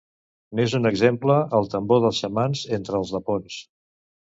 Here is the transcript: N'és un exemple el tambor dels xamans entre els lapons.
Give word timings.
N'és 0.59 0.71
un 0.79 0.89
exemple 0.89 1.35
el 1.59 1.69
tambor 1.75 2.03
dels 2.07 2.23
xamans 2.25 2.65
entre 2.81 3.01
els 3.03 3.15
lapons. 3.19 3.63